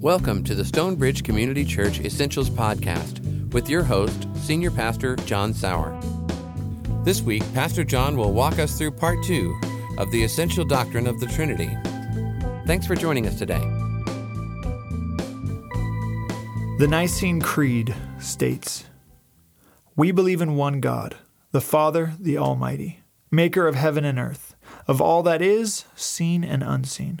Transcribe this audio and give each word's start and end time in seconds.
Welcome 0.00 0.44
to 0.44 0.54
the 0.54 0.64
Stonebridge 0.64 1.24
Community 1.24 1.62
Church 1.62 2.00
Essentials 2.00 2.48
Podcast 2.48 3.52
with 3.52 3.68
your 3.68 3.82
host, 3.82 4.26
Senior 4.34 4.70
Pastor 4.70 5.14
John 5.14 5.52
Sauer. 5.52 5.94
This 7.04 7.20
week, 7.20 7.42
Pastor 7.52 7.84
John 7.84 8.16
will 8.16 8.32
walk 8.32 8.58
us 8.58 8.78
through 8.78 8.92
part 8.92 9.22
two 9.22 9.54
of 9.98 10.10
the 10.10 10.24
essential 10.24 10.64
doctrine 10.64 11.06
of 11.06 11.20
the 11.20 11.26
Trinity. 11.26 11.68
Thanks 12.66 12.86
for 12.86 12.94
joining 12.96 13.26
us 13.26 13.38
today. 13.38 13.60
The 16.78 16.88
Nicene 16.88 17.42
Creed 17.42 17.94
states 18.18 18.86
We 19.96 20.12
believe 20.12 20.40
in 20.40 20.56
one 20.56 20.80
God, 20.80 21.16
the 21.52 21.60
Father, 21.60 22.14
the 22.18 22.38
Almighty, 22.38 23.00
maker 23.30 23.68
of 23.68 23.74
heaven 23.74 24.06
and 24.06 24.18
earth, 24.18 24.56
of 24.88 25.02
all 25.02 25.22
that 25.24 25.42
is, 25.42 25.84
seen 25.94 26.42
and 26.42 26.62
unseen. 26.62 27.20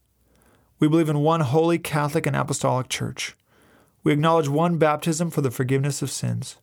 We 0.81 0.87
believe 0.87 1.09
in 1.09 1.19
one 1.19 1.41
holy 1.41 1.77
Catholic 1.77 2.25
and 2.25 2.35
Apostolic 2.35 2.89
Church. 2.89 3.37
We 4.03 4.11
acknowledge 4.11 4.49
one 4.49 4.79
baptism 4.79 5.29
for 5.29 5.41
the 5.41 5.51
forgiveness 5.51 6.01
of 6.01 6.09
sins. 6.09 6.57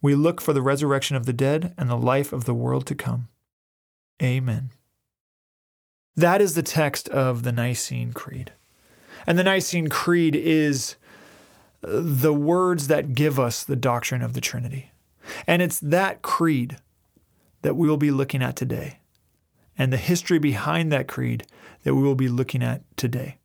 We 0.00 0.14
look 0.14 0.40
for 0.40 0.54
the 0.54 0.62
resurrection 0.62 1.14
of 1.14 1.26
the 1.26 1.34
dead 1.34 1.74
and 1.76 1.90
the 1.90 1.96
life 1.96 2.32
of 2.32 2.46
the 2.46 2.54
world 2.54 2.86
to 2.86 2.94
come. 2.94 3.28
Amen. 4.22 4.70
That 6.16 6.40
is 6.40 6.54
the 6.54 6.62
text 6.62 7.10
of 7.10 7.42
the 7.42 7.52
Nicene 7.52 8.14
Creed. 8.14 8.52
And 9.26 9.38
the 9.38 9.44
Nicene 9.44 9.88
Creed 9.88 10.34
is 10.34 10.96
the 11.82 12.32
words 12.32 12.88
that 12.88 13.14
give 13.14 13.38
us 13.38 13.62
the 13.62 13.76
doctrine 13.76 14.22
of 14.22 14.32
the 14.32 14.40
Trinity. 14.40 14.90
And 15.46 15.60
it's 15.60 15.80
that 15.80 16.22
creed 16.22 16.78
that 17.60 17.76
we 17.76 17.88
will 17.88 17.98
be 17.98 18.10
looking 18.10 18.42
at 18.42 18.56
today 18.56 19.00
and 19.78 19.92
the 19.92 19.96
history 19.96 20.38
behind 20.38 20.92
that 20.92 21.08
creed 21.08 21.46
that 21.82 21.94
we 21.94 22.02
will 22.02 22.14
be 22.14 22.28
looking 22.28 22.62
at 22.62 22.82
today. 22.96 23.38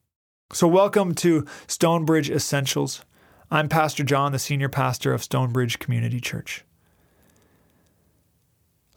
So, 0.52 0.68
welcome 0.68 1.14
to 1.16 1.46
Stonebridge 1.68 2.30
Essentials. 2.30 3.04
I'm 3.52 3.70
Pastor 3.70 4.04
John, 4.04 4.32
the 4.32 4.40
senior 4.40 4.70
pastor 4.70 5.14
of 5.14 5.24
Stonebridge 5.24 5.80
Community 5.80 6.20
Church. 6.20 6.64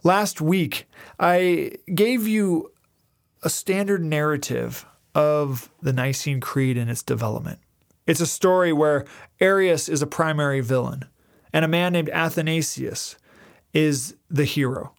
Last 0.03 0.41
week, 0.41 0.87
I 1.19 1.71
gave 1.93 2.27
you 2.27 2.71
a 3.41 3.49
standard 3.49 4.03
narrative 4.03 4.85
of 5.15 5.69
the 5.81 5.93
Nicene 5.93 6.39
Creed 6.39 6.77
and 6.77 6.89
its 6.89 7.03
development. 7.03 7.59
It's 8.05 8.19
a 8.19 8.27
story 8.27 8.73
where 8.73 9.05
Arius 9.39 9.87
is 9.87 10.01
a 10.01 10.07
primary 10.07 10.61
villain, 10.61 11.05
and 11.53 11.63
a 11.63 11.69
man 11.69 11.93
named 11.93 12.09
Athanasius 12.09 13.15
is 13.73 14.15
the 14.29 14.45
hero. 14.45 14.93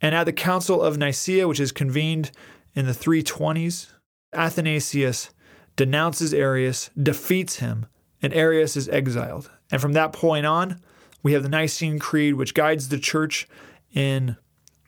And 0.00 0.14
at 0.14 0.24
the 0.24 0.32
Council 0.32 0.82
of 0.82 0.98
Nicaea, 0.98 1.48
which 1.48 1.60
is 1.60 1.72
convened 1.72 2.30
in 2.74 2.86
the 2.86 2.92
320s, 2.92 3.92
Athanasius 4.34 5.30
denounces 5.76 6.34
Arius, 6.34 6.90
defeats 7.00 7.56
him, 7.56 7.86
and 8.22 8.32
Arius 8.34 8.76
is 8.76 8.88
exiled. 8.88 9.50
And 9.70 9.80
from 9.80 9.92
that 9.92 10.12
point 10.12 10.46
on, 10.46 10.80
we 11.22 11.32
have 11.32 11.42
the 11.42 11.48
Nicene 11.48 11.98
Creed, 11.98 12.34
which 12.34 12.54
guides 12.54 12.88
the 12.88 12.98
church 12.98 13.48
in 13.92 14.36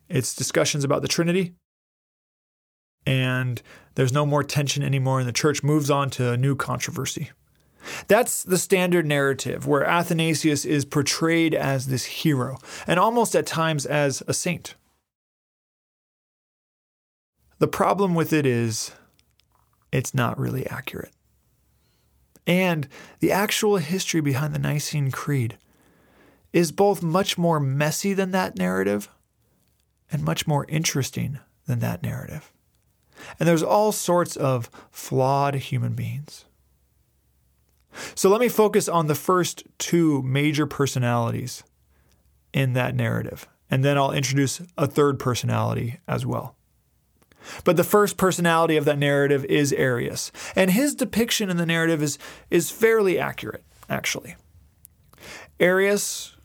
its 0.08 0.34
discussions 0.34 0.84
about 0.84 1.02
the 1.02 1.08
Trinity. 1.08 1.54
And 3.06 3.62
there's 3.94 4.12
no 4.12 4.26
more 4.26 4.44
tension 4.44 4.82
anymore, 4.82 5.18
and 5.18 5.28
the 5.28 5.32
church 5.32 5.62
moves 5.62 5.90
on 5.90 6.10
to 6.10 6.32
a 6.32 6.36
new 6.36 6.54
controversy. 6.54 7.30
That's 8.06 8.42
the 8.42 8.58
standard 8.58 9.06
narrative 9.06 9.66
where 9.66 9.84
Athanasius 9.84 10.64
is 10.64 10.84
portrayed 10.84 11.54
as 11.54 11.86
this 11.86 12.04
hero 12.04 12.58
and 12.86 12.98
almost 12.98 13.34
at 13.34 13.46
times 13.46 13.86
as 13.86 14.22
a 14.26 14.34
saint. 14.34 14.74
The 17.58 17.68
problem 17.68 18.14
with 18.14 18.32
it 18.32 18.46
is 18.46 18.92
it's 19.90 20.14
not 20.14 20.38
really 20.38 20.66
accurate. 20.66 21.12
And 22.46 22.88
the 23.20 23.32
actual 23.32 23.76
history 23.76 24.20
behind 24.20 24.54
the 24.54 24.58
Nicene 24.58 25.10
Creed 25.10 25.58
is 26.52 26.72
both 26.72 27.02
much 27.02 27.36
more 27.36 27.60
messy 27.60 28.14
than 28.14 28.30
that 28.30 28.56
narrative 28.56 29.08
and 30.10 30.22
much 30.22 30.46
more 30.46 30.64
interesting 30.68 31.38
than 31.66 31.80
that 31.80 32.02
narrative. 32.02 32.52
And 33.38 33.48
there's 33.48 33.62
all 33.62 33.92
sorts 33.92 34.36
of 34.36 34.70
flawed 34.90 35.54
human 35.56 35.94
beings. 35.94 36.46
So 38.14 38.28
let 38.30 38.40
me 38.40 38.48
focus 38.48 38.88
on 38.88 39.08
the 39.08 39.14
first 39.14 39.64
two 39.78 40.22
major 40.22 40.66
personalities 40.66 41.64
in 42.52 42.72
that 42.74 42.94
narrative, 42.94 43.48
and 43.70 43.84
then 43.84 43.98
I'll 43.98 44.12
introduce 44.12 44.62
a 44.78 44.86
third 44.86 45.18
personality 45.18 45.98
as 46.06 46.24
well. 46.24 46.57
But 47.64 47.76
the 47.76 47.84
first 47.84 48.16
personality 48.16 48.76
of 48.76 48.84
that 48.84 48.98
narrative 48.98 49.44
is 49.46 49.72
Arius, 49.72 50.32
and 50.54 50.70
his 50.70 50.94
depiction 50.94 51.50
in 51.50 51.56
the 51.56 51.66
narrative 51.66 52.02
is, 52.02 52.18
is 52.50 52.70
fairly 52.70 53.18
accurate, 53.18 53.64
actually. 53.88 54.36
Arius 55.60 56.36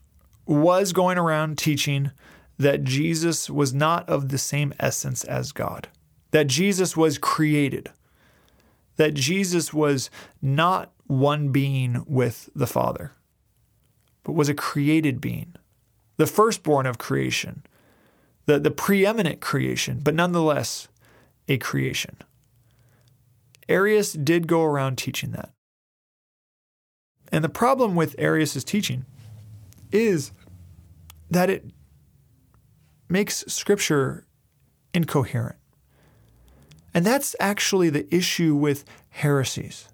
was 0.46 0.94
going 0.94 1.18
around 1.18 1.58
teaching 1.58 2.12
that 2.58 2.84
Jesus 2.84 3.50
was 3.50 3.74
not 3.74 4.08
of 4.08 4.30
the 4.30 4.38
same 4.38 4.74
essence 4.80 5.24
as 5.24 5.52
God, 5.52 5.88
that 6.32 6.48
Jesus 6.48 6.96
was 6.96 7.18
created, 7.18 7.92
that 8.96 9.14
Jesus 9.14 9.74
was 9.74 10.10
not 10.42 10.92
one 11.08 11.50
being 11.50 12.04
with 12.08 12.50
the 12.56 12.68
Father, 12.68 13.12
but 14.24 14.34
was 14.34 14.50
a 14.50 14.54
created 14.54 15.20
being, 15.20 15.56
the 16.18 16.28
firstborn 16.28 16.86
of 16.86 16.98
creation, 16.98 17.64
the, 18.46 18.60
the 18.60 18.72
preeminent 18.72 19.42
creation, 19.42 20.00
but 20.04 20.16
nonetheless 20.16 20.88
a 21.48 21.58
creation. 21.58 22.18
Arius 23.70 24.14
did 24.14 24.48
go 24.48 24.64
around 24.64 24.98
teaching 24.98 25.32
that. 25.32 25.52
And 27.32 27.44
the 27.44 27.50
problem 27.50 27.96
with 27.96 28.16
Arius' 28.18 28.64
teaching 28.64 29.06
is 29.92 30.32
that 31.32 31.50
it 31.50 31.66
makes 33.10 33.44
Scripture 33.48 34.26
incoherent. 34.94 35.56
And 36.94 37.06
that's 37.06 37.36
actually 37.40 37.90
the 37.90 38.14
issue 38.14 38.56
with 38.56 38.86
heresies. 39.10 39.88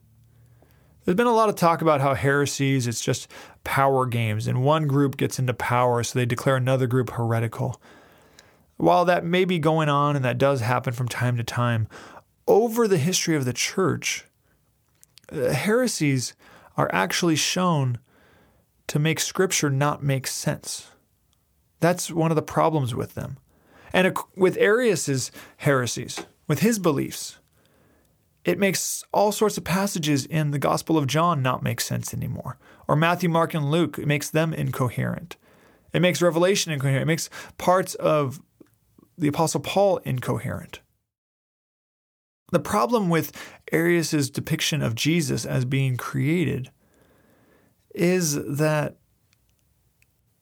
There's 1.06 1.16
been 1.16 1.28
a 1.28 1.34
lot 1.34 1.50
of 1.50 1.56
talk 1.56 1.82
about 1.82 2.02
how 2.02 2.14
heresies, 2.14 2.88
it's 2.88 3.02
just 3.02 3.30
power 3.64 4.06
games, 4.06 4.48
and 4.48 4.64
one 4.64 4.86
group 4.86 5.16
gets 5.16 5.40
into 5.40 5.54
power, 5.54 6.04
so 6.04 6.20
they 6.20 6.26
declare 6.26 6.58
another 6.58 6.88
group 6.88 7.12
heretical. 7.12 7.82
While 8.80 9.04
that 9.06 9.26
may 9.26 9.44
be 9.44 9.60
going 9.60 9.90
on 9.90 10.16
and 10.16 10.24
that 10.24 10.38
does 10.38 10.62
happen 10.62 10.94
from 10.94 11.10
time 11.10 11.36
to 11.36 11.44
time, 11.44 11.90
over 12.48 12.88
the 12.88 12.98
history 12.98 13.36
of 13.36 13.44
the 13.44 13.52
church, 13.52 14.24
uh, 15.30 15.50
heresies 15.50 16.34
are 16.78 16.90
actually 16.94 17.36
shown 17.36 18.00
to 18.88 18.98
make 18.98 19.20
scripture 19.20 19.70
not 19.70 20.02
make 20.02 20.28
sense. 20.28 20.92
That's 21.82 22.10
one 22.10 22.32
of 22.32 22.38
the 22.38 22.42
problems 22.42 22.96
with 22.96 23.16
them. 23.16 23.38
And 23.92 24.16
with 24.38 24.58
Arius's 24.58 25.30
heresies, 25.58 26.26
with 26.48 26.60
his 26.60 26.80
beliefs, 26.80 27.38
it 28.46 28.58
makes 28.58 29.04
all 29.12 29.34
sorts 29.34 29.58
of 29.58 29.66
passages 29.66 30.26
in 30.26 30.52
the 30.52 30.58
Gospel 30.58 30.98
of 30.98 31.06
John 31.06 31.42
not 31.42 31.64
make 31.64 31.82
sense 31.82 32.14
anymore. 32.14 32.58
Or 32.88 32.96
Matthew, 32.96 33.28
Mark, 33.28 33.54
and 33.54 33.70
Luke, 33.70 34.00
it 34.00 34.08
makes 34.08 34.30
them 34.30 34.54
incoherent. 34.54 35.36
It 35.92 36.02
makes 36.02 36.22
Revelation 36.22 36.72
incoherent. 36.72 37.02
It 37.02 37.08
makes 37.08 37.30
parts 37.58 37.96
of 37.96 38.40
the 39.20 39.28
Apostle 39.28 39.60
Paul 39.60 39.98
incoherent. 39.98 40.80
The 42.52 42.60
problem 42.60 43.10
with 43.10 43.32
Arius' 43.72 44.30
depiction 44.30 44.82
of 44.82 44.96
Jesus 44.96 45.46
as 45.46 45.66
being 45.66 45.98
created 45.98 46.72
is 47.94 48.36
that 48.58 48.98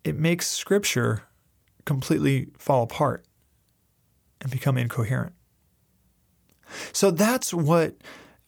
it 0.04 0.18
makes 0.18 0.48
scripture 0.48 1.24
completely 1.86 2.48
fall 2.58 2.84
apart 2.84 3.26
and 4.40 4.52
become 4.52 4.78
incoherent. 4.78 5.34
So 6.94 7.12
that's 7.12 7.54
what 7.54 7.96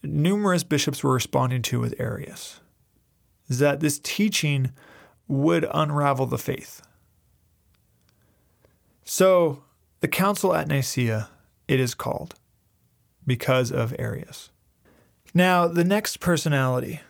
numerous 0.04 0.64
bishops 0.64 1.04
were 1.04 1.14
responding 1.14 1.62
to 1.64 1.80
with 1.80 2.00
Arius. 2.00 2.62
Is 3.50 3.60
that 3.60 3.80
this 3.80 4.00
teaching 4.00 4.72
would 5.28 5.66
unravel 5.74 6.26
the 6.26 6.38
faith. 6.38 6.82
So, 9.04 9.64
the 10.00 10.08
council 10.08 10.54
at 10.54 10.68
Nicaea, 10.68 11.30
it 11.68 11.80
is 11.80 11.94
called 11.94 12.36
because 13.26 13.72
of 13.72 13.94
Arius. 14.00 14.52
Now, 15.34 15.68
the 15.68 15.84
next 15.84 16.20
personality 16.20 17.02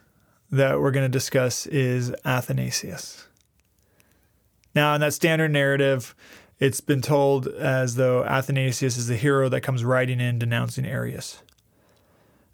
that 0.52 0.80
we're 0.80 0.92
going 0.92 1.06
to 1.06 1.10
discuss 1.10 1.66
is 1.68 2.14
Athanasius. 2.26 3.28
Now, 4.76 4.94
in 4.96 5.02
that 5.02 5.14
standard 5.14 5.52
narrative, 5.52 6.16
it's 6.60 6.82
been 6.82 7.02
told 7.02 7.48
as 7.48 7.96
though 7.96 8.24
Athanasius 8.26 8.98
is 8.98 9.08
the 9.08 9.16
hero 9.16 9.50
that 9.50 9.62
comes 9.62 9.84
riding 9.84 10.20
in 10.20 10.40
denouncing 10.40 10.86
Arius. 10.86 11.42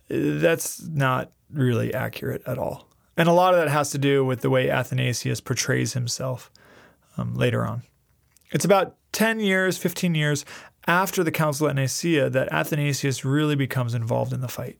That's 0.07 0.85
not 0.85 1.31
really 1.51 1.93
accurate 1.93 2.43
at 2.45 2.59
all. 2.59 2.87
And 3.17 3.27
a 3.27 3.33
lot 3.33 3.53
of 3.53 3.59
that 3.59 3.69
has 3.69 3.89
to 3.91 3.97
do 3.97 4.23
with 4.23 4.41
the 4.41 4.49
way 4.49 4.69
Athanasius 4.69 5.41
portrays 5.41 5.93
himself 5.93 6.51
um, 7.17 7.33
later 7.33 7.65
on. 7.65 7.83
It's 8.51 8.65
about 8.65 8.95
10 9.15 9.39
years, 9.39 9.77
15 9.77 10.13
years 10.13 10.43
after 10.87 11.23
the 11.23 11.31
Council 11.31 11.69
at 11.69 11.75
Nicaea 11.75 12.29
that 12.29 12.51
Athanasius 12.51 13.23
really 13.23 13.55
becomes 13.55 13.93
involved 13.93 14.33
in 14.33 14.41
the 14.41 14.49
fight. 14.49 14.77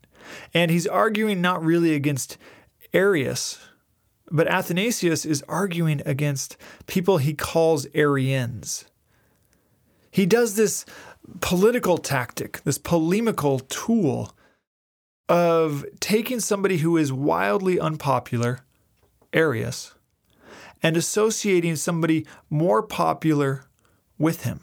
And 0.53 0.69
he's 0.69 0.85
arguing 0.85 1.39
not 1.39 1.63
really 1.63 1.95
against 1.95 2.37
Arius, 2.93 3.59
but 4.29 4.47
Athanasius 4.47 5.23
is 5.25 5.41
arguing 5.47 6.01
against 6.05 6.57
people 6.85 7.17
he 7.17 7.33
calls 7.33 7.87
Arians. 7.93 8.83
He 10.11 10.25
does 10.25 10.55
this 10.55 10.85
political 11.39 11.97
tactic, 11.97 12.61
this 12.63 12.77
polemical 12.77 13.59
tool 13.59 14.35
of 15.29 15.85
taking 16.01 16.41
somebody 16.41 16.77
who 16.77 16.97
is 16.97 17.13
wildly 17.13 17.79
unpopular, 17.79 18.65
Arius, 19.31 19.93
and 20.83 20.97
associating 20.97 21.77
somebody 21.77 22.27
more 22.49 22.83
popular 22.83 23.64
with 24.17 24.43
him. 24.43 24.61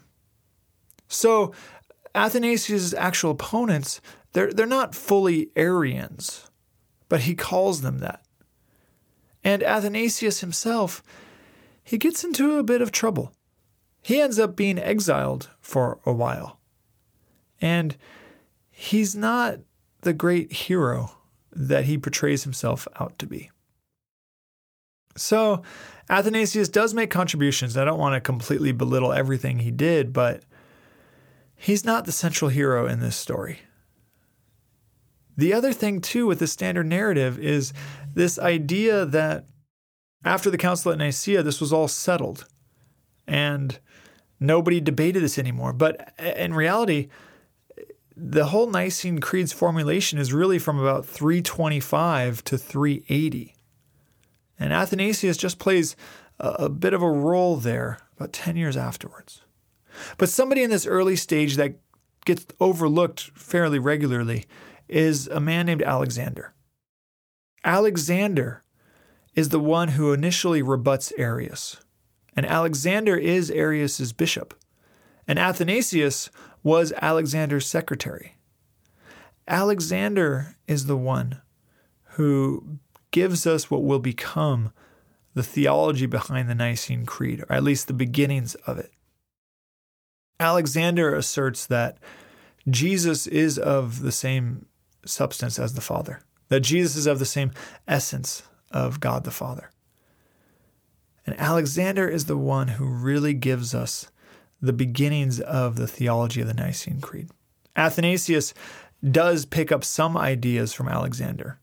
So 1.07 1.53
Athanasius' 2.15 2.93
actual 2.93 3.31
opponents, 3.31 4.01
they're, 4.33 4.51
they're 4.51 4.65
not 4.65 4.95
fully 4.95 5.49
Arians, 5.55 6.49
but 7.09 7.21
he 7.21 7.35
calls 7.35 7.81
them 7.81 7.99
that. 7.99 8.23
And 9.43 9.61
Athanasius 9.61 10.39
himself, 10.39 11.03
he 11.83 11.97
gets 11.97 12.23
into 12.23 12.57
a 12.57 12.63
bit 12.63 12.81
of 12.81 12.91
trouble 12.91 13.33
he 14.03 14.19
ends 14.19 14.37
up 14.37 14.55
being 14.55 14.77
exiled 14.77 15.49
for 15.61 15.99
a 16.05 16.11
while. 16.11 16.59
And 17.61 17.95
he's 18.69 19.15
not 19.15 19.59
the 20.01 20.13
great 20.13 20.51
hero 20.51 21.17
that 21.53 21.85
he 21.85 21.97
portrays 21.97 22.43
himself 22.43 22.85
out 22.99 23.17
to 23.19 23.25
be. 23.25 23.49
So, 25.15 25.61
Athanasius 26.09 26.69
does 26.69 26.93
make 26.93 27.09
contributions. 27.09 27.77
I 27.77 27.85
don't 27.85 27.99
want 27.99 28.15
to 28.15 28.21
completely 28.21 28.71
belittle 28.71 29.13
everything 29.13 29.59
he 29.59 29.71
did, 29.71 30.11
but 30.11 30.43
he's 31.55 31.85
not 31.85 32.05
the 32.05 32.11
central 32.11 32.49
hero 32.49 32.87
in 32.87 32.99
this 32.99 33.15
story. 33.15 33.59
The 35.37 35.53
other 35.53 35.73
thing, 35.73 36.01
too, 36.01 36.27
with 36.27 36.39
the 36.39 36.47
standard 36.47 36.85
narrative 36.85 37.39
is 37.39 37.73
this 38.13 38.37
idea 38.37 39.05
that 39.05 39.45
after 40.25 40.49
the 40.49 40.57
Council 40.57 40.91
at 40.91 40.97
Nicaea, 40.97 41.43
this 41.43 41.59
was 41.59 41.73
all 41.73 41.87
settled. 41.87 42.45
And 43.27 43.79
nobody 44.39 44.79
debated 44.79 45.23
this 45.23 45.39
anymore. 45.39 45.73
But 45.73 46.13
in 46.19 46.53
reality, 46.53 47.07
the 48.15 48.45
whole 48.45 48.67
Nicene 48.69 49.19
Creed's 49.19 49.53
formulation 49.53 50.19
is 50.19 50.33
really 50.33 50.59
from 50.59 50.79
about 50.79 51.05
325 51.05 52.43
to 52.45 52.57
380. 52.57 53.52
And 54.59 54.71
Athanasius 54.71 55.37
just 55.37 55.59
plays 55.59 55.95
a, 56.39 56.49
a, 56.49 56.69
bit 56.69 56.93
of 56.93 57.01
a 57.01 57.09
role 57.09 57.57
there 57.57 57.99
about 58.15 58.33
10 58.33 58.55
years 58.55 58.77
afterwards. 58.77 59.41
But 60.17 60.29
somebody 60.29 60.63
in 60.63 60.69
this 60.69 60.87
early 60.87 61.15
stage 61.15 61.55
that 61.55 61.75
gets 62.25 62.45
overlooked 62.59 63.31
fairly 63.35 63.79
regularly 63.79 64.45
is 64.87 65.27
a 65.27 65.39
man 65.39 65.65
named 65.65 65.81
Alexander. 65.81 66.53
Alexander 67.63 68.63
is 69.35 69.49
the 69.49 69.59
one 69.59 69.89
who 69.89 70.13
initially 70.13 70.61
rebuts 70.61 71.13
Arius. 71.17 71.77
And 72.35 72.45
Alexander 72.45 73.15
is 73.15 73.51
Arius's 73.51 74.13
bishop. 74.13 74.53
And 75.27 75.39
Athanasius 75.39 76.29
was 76.61 76.93
Alexander's 77.01 77.65
secretary. 77.65 78.37
Alexander 79.47 80.55
is 80.67 80.85
the 80.85 80.97
one 80.97 81.41
who 82.11 82.79
gives 83.13 83.47
us 83.47 83.71
what 83.71 83.83
will 83.83 83.99
become 83.99 84.73
the 85.33 85.43
theology 85.43 86.05
behind 86.05 86.49
the 86.49 86.55
Nicene 86.55 87.05
Creed, 87.05 87.41
or 87.41 87.53
at 87.53 87.63
least 87.63 87.87
the 87.87 87.93
beginnings 87.93 88.55
of 88.67 88.77
it. 88.77 88.91
Alexander 90.39 91.15
asserts 91.15 91.65
that 91.67 91.97
Jesus 92.67 93.25
is 93.27 93.57
of 93.57 94.01
the 94.01 94.11
same 94.11 94.65
substance 95.05 95.57
as 95.57 95.75
the 95.75 95.81
Father, 95.81 96.21
that 96.49 96.59
Jesus 96.59 96.95
is 96.95 97.07
of 97.07 97.19
the 97.19 97.25
same 97.25 97.51
essence 97.87 98.43
of 98.71 98.99
God 98.99 99.23
the 99.23 99.31
Father. 99.31 99.69
And 101.25 101.39
Alexander 101.39 102.07
is 102.07 102.25
the 102.25 102.37
one 102.37 102.67
who 102.69 102.85
really 102.85 103.33
gives 103.33 103.73
us 103.73 104.11
the 104.61 104.73
beginnings 104.73 105.39
of 105.39 105.75
the 105.75 105.87
theology 105.87 106.41
of 106.41 106.47
the 106.47 106.53
Nicene 106.53 106.99
Creed. 106.99 107.29
Athanasius 107.75 108.53
does 109.09 109.45
pick 109.45 109.71
up 109.71 109.83
some 109.83 110.17
ideas 110.17 110.73
from 110.73 110.87
Alexander. 110.87 111.59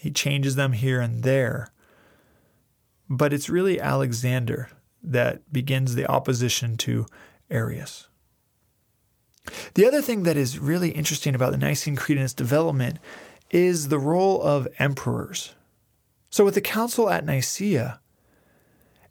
He 0.00 0.10
changes 0.10 0.56
them 0.56 0.72
here 0.72 0.98
and 0.98 1.22
there. 1.24 1.68
But 3.10 3.34
it's 3.34 3.50
really 3.50 3.78
Alexander 3.78 4.70
that 5.02 5.52
begins 5.52 5.94
the 5.94 6.06
opposition 6.06 6.78
to 6.78 7.04
Arius. 7.50 8.08
The 9.74 9.84
other 9.84 10.00
thing 10.00 10.22
that 10.22 10.38
is 10.38 10.58
really 10.58 10.92
interesting 10.92 11.34
about 11.34 11.52
the 11.52 11.58
Nicene 11.58 11.96
Creed 11.96 12.16
and 12.16 12.24
its 12.24 12.32
development 12.32 12.98
is 13.50 13.88
the 13.88 13.98
role 13.98 14.42
of 14.42 14.66
emperors. 14.78 15.54
So, 16.30 16.46
with 16.46 16.54
the 16.54 16.62
council 16.62 17.10
at 17.10 17.26
Nicaea, 17.26 18.00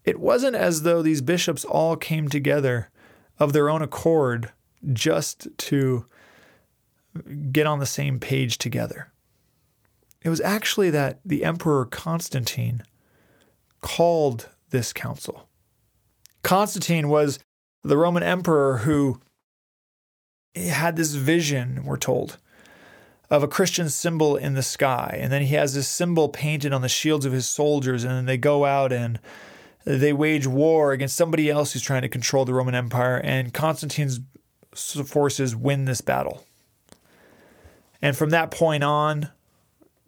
it 0.04 0.20
wasn't 0.20 0.56
as 0.56 0.82
though 0.82 1.04
these 1.04 1.22
bishops 1.22 1.64
all 1.66 1.96
came 1.98 2.30
together 2.30 2.90
of 3.38 3.54
their 3.54 3.70
own 3.70 3.84
accord 3.84 4.54
just 4.92 5.50
to 5.58 6.08
get 7.52 7.68
on 7.68 7.78
the 7.78 7.86
same 7.86 8.20
page 8.20 8.58
together. 8.58 9.12
It 10.22 10.30
was 10.30 10.42
actually 10.42 10.90
that 10.90 11.20
the 11.24 11.44
Emperor 11.44 11.86
Constantine 11.86 12.84
called 13.82 14.50
this 14.70 14.92
council. 14.92 15.48
Constantine 16.44 17.10
was 17.10 17.40
the 17.84 17.98
Roman 17.98 18.24
emperor 18.24 18.78
who 18.80 19.22
had 20.56 20.96
this 20.96 21.14
vision, 21.14 21.84
we're 21.86 21.98
told, 21.98 22.38
of 23.30 23.44
a 23.44 23.48
Christian 23.48 23.90
symbol 23.90 24.36
in 24.36 24.56
the 24.56 24.64
sky. 24.64 25.18
And 25.22 25.32
then 25.32 25.44
he 25.44 25.56
has 25.56 25.74
this 25.74 25.88
symbol 25.88 26.30
painted 26.30 26.74
on 26.74 26.82
the 26.82 26.90
shields 26.90 27.26
of 27.26 27.32
his 27.32 27.48
soldiers, 27.48 28.04
and 28.04 28.14
then 28.14 28.26
they 28.26 28.38
go 28.38 28.66
out 28.66 28.92
and 28.92 29.20
they 29.86 30.12
wage 30.12 30.48
war 30.48 30.92
against 30.92 31.16
somebody 31.16 31.50
else 31.50 31.72
who's 31.72 31.82
trying 31.82 32.02
to 32.02 32.10
control 32.10 32.44
the 32.44 32.54
Roman 32.54 32.76
Empire, 32.76 33.22
and 33.24 33.54
Constantine's 33.54 34.20
forces 34.74 35.56
win 35.56 35.86
this 35.86 36.02
battle. 36.02 36.44
And 38.02 38.16
from 38.18 38.32
that 38.32 38.52
point 38.52 38.84
on, 38.84 39.30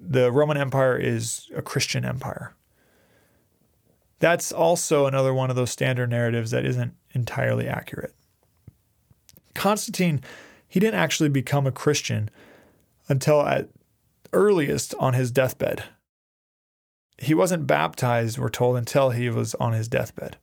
the 0.02 0.32
Roman 0.32 0.58
Empire 0.58 0.98
is 0.98 1.50
a 1.56 1.62
Christian 1.62 2.04
empire. 2.04 2.54
That's 4.20 4.52
also 4.52 5.06
another 5.06 5.34
one 5.34 5.50
of 5.50 5.56
those 5.56 5.72
standard 5.72 6.10
narratives 6.10 6.52
that 6.52 6.66
isn't 6.66 6.94
entirely 7.14 7.68
accurate. 7.68 8.14
Constantine, 9.54 10.22
he 10.68 10.80
didn't 10.80 11.00
actually 11.00 11.30
become 11.30 11.68
a 11.68 11.72
Christian 11.72 12.30
until 13.08 13.42
at 13.42 13.70
earliest 14.34 14.96
on 15.00 15.14
his 15.14 15.32
deathbed 15.32 15.84
he 17.22 17.36
wasn't 17.36 17.68
baptized, 17.68 18.40
we're 18.40 18.50
told, 18.50 18.78
until 18.78 19.12
he 19.12 19.30
was 19.30 19.54
on 19.56 19.74
his 19.74 19.88
deathbed. 19.88 20.38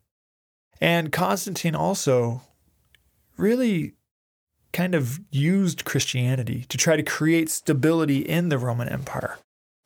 And 0.79 1.11
Constantine 1.11 1.75
also 1.75 2.41
really 3.35 3.95
kind 4.71 4.95
of 4.95 5.19
used 5.29 5.83
Christianity 5.83 6.65
to 6.69 6.77
try 6.77 6.95
to 6.95 7.03
create 7.03 7.49
stability 7.49 8.19
in 8.19 8.47
the 8.47 8.57
Roman 8.57 8.87
Empire. 8.87 9.37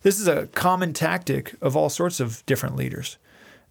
This 0.03 0.19
is 0.19 0.27
a 0.27 0.47
common 0.47 0.93
tactic 0.93 1.55
of 1.61 1.75
all 1.77 1.89
sorts 1.89 2.19
of 2.19 2.45
different 2.45 2.75
leaders. 2.75 3.17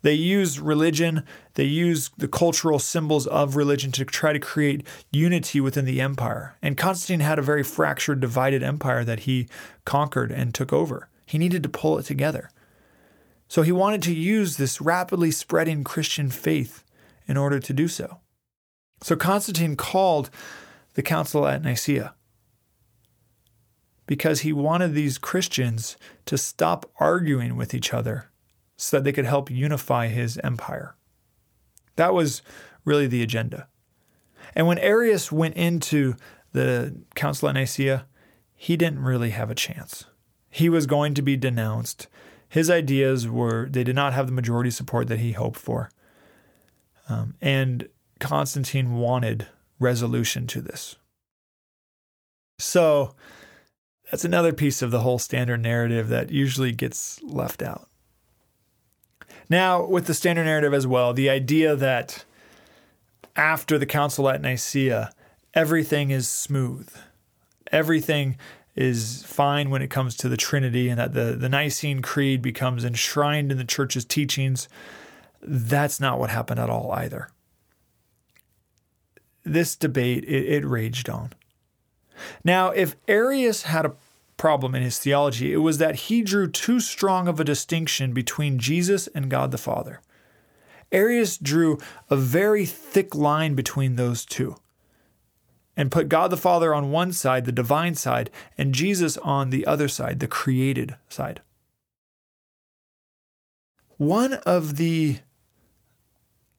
They 0.01 0.15
use 0.15 0.59
religion, 0.59 1.25
they 1.55 1.65
use 1.65 2.11
the 2.17 2.27
cultural 2.27 2.79
symbols 2.79 3.27
of 3.27 3.55
religion 3.55 3.93
to 3.93 4.05
try 4.05 4.33
to 4.33 4.41
create 4.41 4.87
unity 5.12 5.61
within 5.61 5.85
the 5.85 6.01
empire. 6.01 6.57
And 6.61 6.77
Constantine 6.77 7.21
had 7.21 7.39
a 7.39 7.43
very 7.43 7.62
fractured, 7.62 8.21
divided 8.21 8.62
empire 8.62 9.05
that 9.05 9.21
he 9.21 9.47
conquered 9.85 10.33
and 10.33 10.53
took 10.53 10.73
over. 10.73 11.09
He 11.27 11.39
needed 11.39 11.62
to 11.62 11.69
pull 11.69 11.99
it 11.99 12.05
together. 12.05 12.51
So 13.47 13.62
he 13.62 13.71
wanted 13.71 14.03
to 14.05 14.15
use 14.15 14.57
this 14.57 14.81
rapidly 14.81 15.31
spreading 15.31 15.85
Christian 15.85 16.31
faith 16.31 16.83
in 17.29 17.37
order 17.37 17.61
to 17.61 17.73
do 17.73 17.87
so. 17.87 18.19
So 19.03 19.15
Constantine 19.17 19.77
called 19.77 20.31
the 20.95 21.03
council 21.03 21.47
at 21.47 21.62
Nicaea 21.62 22.15
because 24.12 24.40
he 24.40 24.52
wanted 24.52 24.92
these 24.92 25.16
Christians 25.16 25.97
to 26.26 26.37
stop 26.37 26.85
arguing 27.00 27.57
with 27.57 27.73
each 27.73 27.95
other 27.95 28.31
so 28.76 28.99
that 28.99 29.04
they 29.04 29.12
could 29.12 29.25
help 29.25 29.50
unify 29.50 30.09
his 30.09 30.37
empire. 30.45 30.95
That 31.97 32.12
was 32.12 32.42
really 32.85 33.07
the 33.07 33.23
agenda. 33.23 33.69
And 34.54 34.66
when 34.66 34.76
Arius 34.76 35.33
went 35.33 35.57
into 35.57 36.14
the 36.52 36.95
council 37.14 37.49
at 37.49 37.54
Nicaea, 37.54 38.04
he 38.54 38.76
didn't 38.76 39.02
really 39.02 39.31
have 39.31 39.50
a 39.50 39.54
chance. 39.54 40.04
He 40.50 40.69
was 40.69 40.85
going 40.85 41.14
to 41.14 41.23
be 41.23 41.38
denounced. 41.38 42.07
His 42.50 42.69
ideas 42.69 43.26
were, 43.26 43.66
they 43.71 43.83
did 43.83 43.97
not 43.97 44.12
have 44.12 44.26
the 44.26 44.35
majority 44.35 44.71
support 44.71 45.09
that 45.09 45.21
he 45.21 45.33
hoped 45.33 45.59
for. 45.59 45.88
Um, 47.09 47.33
and 47.40 47.88
Constantine 48.21 48.92
wanted 48.92 49.47
resolution 49.78 50.47
to 50.49 50.61
this. 50.61 50.97
So 52.59 53.14
that's 54.12 54.26
another 54.26 54.52
piece 54.52 54.83
of 54.83 54.90
the 54.90 55.00
whole 55.00 55.19
standard 55.19 55.62
narrative 55.62 56.09
that 56.09 56.31
usually 56.31 56.71
gets 56.71 57.21
left 57.23 57.62
out. 57.62 57.88
Now, 59.49 59.87
with 59.87 60.07
the 60.07 60.12
standard 60.12 60.45
narrative 60.45 60.75
as 60.75 60.87
well, 60.87 61.14
the 61.14 61.31
idea 61.31 61.75
that 61.75 62.26
after 63.35 63.78
the 63.78 63.87
council 63.87 64.28
at 64.28 64.42
Nicaea, 64.42 65.12
everything 65.54 66.11
is 66.11 66.28
smooth, 66.28 66.90
everything 67.73 68.37
is 68.76 69.23
fine 69.25 69.71
when 69.71 69.81
it 69.81 69.88
comes 69.88 70.14
to 70.19 70.28
the 70.28 70.37
Trinity, 70.37 70.90
and 70.90 70.99
that 70.99 71.14
the, 71.14 71.35
the 71.35 71.49
Nicene 71.49 72.02
Creed 72.02 72.42
becomes 72.42 72.85
enshrined 72.85 73.50
in 73.50 73.57
the 73.57 73.64
church's 73.64 74.04
teachings. 74.04 74.69
That's 75.40 76.00
not 76.00 76.19
what 76.19 76.28
happened 76.28 76.61
at 76.61 76.69
all 76.69 76.92
either. 76.92 77.31
This 79.42 79.75
debate, 79.75 80.25
it, 80.25 80.45
it 80.52 80.66
raged 80.66 81.09
on. 81.09 81.33
Now, 82.45 82.71
if 82.71 82.97
Arius 83.09 83.62
had 83.62 83.87
a 83.87 83.95
problem 84.37 84.75
in 84.75 84.83
his 84.83 84.99
theology, 84.99 85.52
it 85.52 85.59
was 85.59 85.79
that 85.79 85.95
he 85.95 86.23
drew 86.23 86.50
too 86.50 86.81
strong 86.81 87.29
of 87.29 87.38
a 87.38 87.45
distinction 87.45 88.12
between 88.12 88.59
Jesus 88.59 89.07
and 89.09 89.31
God 89.31 89.50
the 89.50 89.59
Father. 89.59 90.00
Arius 90.91 91.38
drew 91.38 91.79
a 92.11 92.17
very 92.17 92.67
thick 92.67 93.14
line 93.14 93.55
between 93.55 93.97
those 93.97 94.25
two 94.25 94.57
and 95.76 95.91
put 95.91 96.09
God 96.09 96.31
the 96.31 96.37
Father 96.37 96.75
on 96.75 96.91
one 96.91 97.12
side, 97.12 97.45
the 97.45 97.52
divine 97.52 97.95
side, 97.95 98.31
and 98.59 98.75
Jesus 98.75 99.17
on 99.19 99.50
the 99.50 99.67
other 99.67 99.88
side, 99.88 100.21
the 100.21 100.26
created 100.26 100.97
side. 101.09 101.41
One 103.97 104.35
of 104.35 104.76
the 104.76 105.19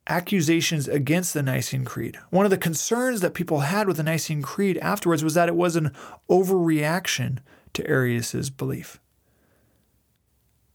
accusations 0.07 0.87
against 0.87 1.33
the 1.33 1.43
Nicene 1.43 1.85
Creed, 1.85 2.17
one 2.29 2.45
of 2.45 2.51
the 2.51 2.57
concerns 2.57 3.21
that 3.21 3.33
people 3.33 3.61
had 3.61 3.87
with 3.87 3.97
the 3.97 4.03
Nicene 4.03 4.41
Creed 4.41 4.77
afterwards 4.79 5.23
was 5.23 5.33
that 5.33 5.49
it 5.49 5.55
was 5.55 5.75
an 5.75 5.91
overreaction 6.29 7.39
to 7.73 7.87
Arius's 7.87 8.49
belief. 8.49 8.99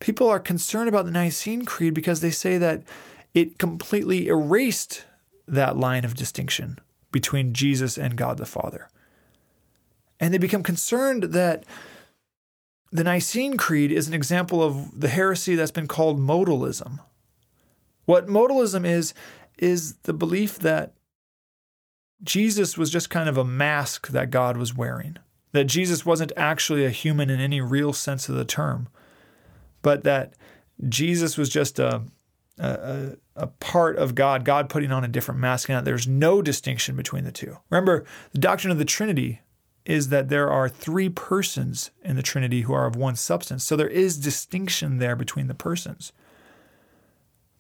People 0.01 0.29
are 0.29 0.41
concerned 0.41 0.89
about 0.89 1.05
the 1.05 1.11
Nicene 1.11 1.65
Creed 1.65 1.93
because 1.93 2.21
they 2.21 2.31
say 2.31 2.57
that 2.59 2.83
it 3.35 3.59
completely 3.59 4.29
erased 4.29 5.05
that 5.47 5.77
line 5.77 6.05
of 6.05 6.15
distinction 6.15 6.79
between 7.11 7.53
Jesus 7.53 7.99
and 7.99 8.17
God 8.17 8.39
the 8.39 8.47
Father. 8.47 8.89
And 10.21 10.33
they 10.33 10.39
become 10.39 10.63
concerned 10.63 11.25
that 11.25 11.65
the 12.91 13.05
Nicene 13.05 13.57
Creed 13.57 13.93
is 13.93 14.09
an 14.09 14.15
example 14.15 14.63
of 14.63 15.01
the 15.01 15.09
heresy 15.09 15.55
that's 15.55 15.71
been 15.71 15.89
called 15.89 16.19
modalism. 16.19 17.01
What 18.09 18.27
modalism 18.27 18.87
is, 18.87 19.13
is 19.59 19.97
the 20.05 20.15
belief 20.15 20.59
that 20.61 20.95
Jesus 22.23 22.79
was 22.79 22.89
just 22.89 23.11
kind 23.11 23.29
of 23.29 23.37
a 23.37 23.45
mask 23.45 24.09
that 24.09 24.31
God 24.31 24.57
was 24.57 24.75
wearing, 24.75 25.19
that 25.53 25.65
Jesus 25.65 26.07
wasn't 26.07 26.33
actually 26.35 26.87
a 26.87 26.91
human 26.91 27.29
in 27.29 27.39
any 27.39 27.61
real 27.61 27.93
sense 27.93 28.31
of 28.31 28.35
the 28.35 28.47
term, 28.47 28.89
but 29.83 30.05
that 30.05 30.33
Jesus 30.89 31.37
was 31.37 31.51
just 31.51 31.79
a, 31.79 32.01
a, 32.57 33.19
a 33.37 33.49
part 33.49 33.99
of 33.99 34.15
God, 34.15 34.43
God 34.43 34.71
putting 34.71 34.91
on 34.91 35.05
a 35.05 35.09
different 35.09 35.39
mask, 35.39 35.69
and 35.69 35.77
that 35.77 35.85
there's 35.85 36.09
no 36.09 36.41
distinction 36.41 36.97
between 36.97 37.25
the 37.25 37.31
two. 37.31 37.59
Remember, 37.69 38.07
the 38.33 38.39
doctrine 38.39 38.71
of 38.71 38.79
the 38.79 38.87
Trinity 38.87 39.43
is 39.85 40.09
that 40.09 40.31
there 40.31 40.51
are 40.51 40.71
three 40.71 41.11
persons 41.11 41.91
in 42.03 42.17
the 42.17 42.23
Trinity 42.23 42.63
who 42.63 42.73
are 42.73 42.87
of 42.87 42.97
one 42.97 43.17
substance. 43.17 43.65
So 43.65 43.77
there 43.77 43.87
is 43.87 44.17
distinction 44.17 44.97
there 44.97 45.15
between 45.15 45.49
the 45.49 45.55
persons. 45.55 46.15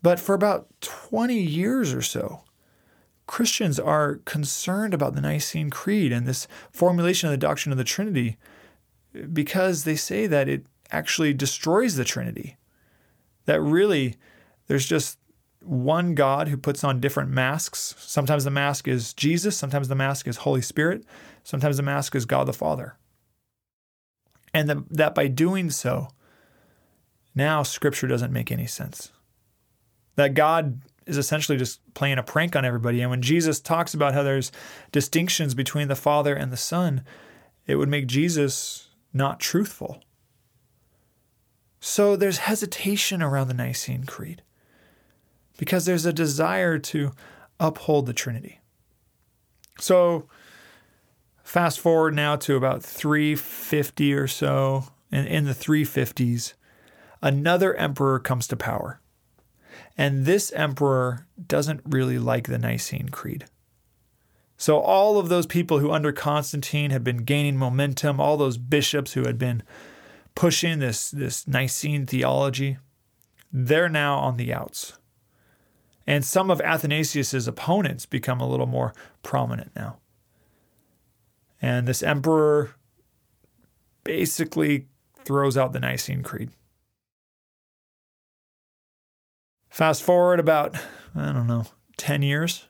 But 0.03 0.21
for 0.21 0.35
about 0.35 0.69
20 0.81 1.35
years 1.35 1.93
or 1.93 2.03
so, 2.03 2.45
Christians 3.27 3.79
are 3.79 4.17
concerned 4.25 4.95
about 4.95 5.15
the 5.15 5.21
Nicene 5.21 5.71
Creed 5.71 6.13
and 6.13 6.27
this 6.27 6.49
formulation 6.73 7.29
of 7.29 7.33
the 7.33 7.37
doctrine 7.37 7.73
of 7.73 7.79
the 7.79 7.85
Trinity 7.85 8.39
because 9.33 9.85
they 9.85 9.97
say 9.97 10.27
that 10.27 10.49
it 10.49 10.67
actually 10.91 11.35
destroys 11.35 11.97
the 11.97 12.05
Trinity. 12.05 12.57
That 13.45 13.61
really, 13.61 14.17
there's 14.67 14.87
just 14.87 15.19
one 15.61 16.15
God 16.15 16.49
who 16.49 16.57
puts 16.57 16.85
on 16.85 17.01
different 17.01 17.31
masks. 17.31 17.95
Sometimes 17.99 18.45
the 18.45 18.51
mask 18.51 18.89
is 18.89 19.13
Jesus, 19.13 19.57
sometimes 19.57 19.89
the 19.89 19.95
mask 19.95 20.27
is 20.27 20.39
Holy 20.39 20.63
Spirit, 20.63 21.05
sometimes 21.43 21.77
the 21.77 21.83
mask 21.83 22.15
is 22.15 22.25
God 22.25 22.47
the 22.47 22.53
Father. 22.53 22.97
And 24.55 24.71
that 24.91 25.15
by 25.15 25.27
doing 25.27 25.71
so, 25.71 26.09
now 27.35 27.63
Scripture 27.63 28.07
doesn't 28.07 28.33
make 28.33 28.51
any 28.51 28.67
sense. 28.67 29.13
That 30.19 30.35
God 30.35 30.81
is 31.07 31.17
essentially 31.17 31.57
just 31.57 31.81
playing 31.95 32.19
a 32.19 32.25
prank 32.25 32.57
on 32.57 32.65
everybody. 32.65 33.01
And 33.01 33.09
when 33.09 33.23
Jesus 33.23 33.61
talks 33.61 33.95
about 33.95 34.15
how 34.15 34.25
there's 34.25 34.51
distinctions 34.91 35.55
between 35.55 35.87
the 35.87 35.95
Father 35.95 36.35
and 36.35 36.51
the 36.51 36.57
Son, 36.57 37.05
it 37.69 37.77
would 37.77 37.89
make 37.89 38.09
Jesus 38.09 38.89
not 39.13 39.39
truthful. 39.39 40.03
So 41.79 42.17
there's 42.17 42.39
hesitation 42.39 43.23
around 43.23 43.47
the 43.47 43.55
Nicene 43.55 44.07
Creed 44.07 44.43
because 45.57 45.87
there's 45.87 46.05
a 46.05 46.13
desire 46.13 46.81
to 46.81 47.13
uphold 47.61 48.07
the 48.07 48.13
Trinity. 48.13 48.59
So, 49.79 50.27
fast 51.45 51.79
forward 51.79 52.17
now 52.17 52.35
to 52.35 52.57
about 52.57 52.83
350 52.83 54.15
or 54.15 54.27
so, 54.27 54.87
and 55.13 55.29
in 55.29 55.45
the 55.45 55.53
350s, 55.53 56.55
another 57.23 57.75
emperor 57.75 58.19
comes 58.19 58.49
to 58.49 58.57
power. 58.57 59.01
And 59.99 60.25
this 60.25 60.53
emperor 60.53 61.27
doesn't 61.45 61.81
really 61.85 62.21
like 62.21 62.47
the 62.47 62.59
Nicene 62.59 63.09
Creed. 63.09 63.47
So, 64.57 64.79
all 64.79 65.19
of 65.19 65.29
those 65.29 65.47
people 65.47 65.81
who 65.81 65.91
under 65.91 66.13
Constantine 66.13 66.91
had 66.91 67.05
been 67.05 67.19
gaining 67.19 67.57
momentum, 67.57 68.21
all 68.21 68.37
those 68.37 68.59
bishops 68.59 69.13
who 69.13 69.25
had 69.25 69.39
been 69.39 69.63
pushing 70.35 70.79
this, 70.79 71.11
this 71.11 71.47
Nicene 71.47 72.07
theology, 72.07 72.79
they're 73.53 73.89
now 73.89 74.19
on 74.19 74.37
the 74.37 74.53
outs. 74.53 74.99
And 76.07 76.25
some 76.25 76.51
of 76.51 76.61
Athanasius's 76.61 77.47
opponents 77.47 78.07
become 78.07 78.41
a 78.41 78.49
little 78.49 78.67
more 78.67 78.95
prominent 79.23 79.73
now. 79.77 79.99
And 81.61 81.87
this 81.87 82.03
emperor 82.03 82.75
basically 84.05 84.87
throws 85.25 85.57
out 85.57 85.73
the 85.73 85.81
Nicene 85.81 86.23
Creed. 86.23 86.51
Fast 89.69 90.03
forward 90.03 90.41
about, 90.41 90.77
I 91.15 91.33
don't 91.33 91.47
know, 91.47 91.67
10 91.97 92.23
years, 92.23 92.67